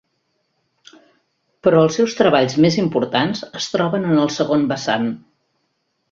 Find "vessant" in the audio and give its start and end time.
4.73-5.07